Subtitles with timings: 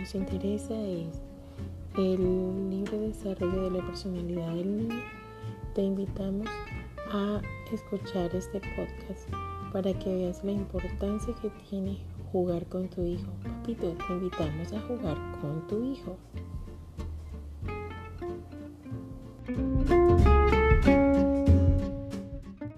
[0.00, 1.20] nos interesa es
[1.98, 5.02] el libre desarrollo de la personalidad del niño,
[5.74, 6.46] te invitamos
[7.12, 9.28] a escuchar este podcast
[9.74, 11.98] para que veas la importancia que tiene
[12.32, 13.30] jugar con tu hijo.
[13.42, 16.16] Papito, te invitamos a jugar con tu hijo.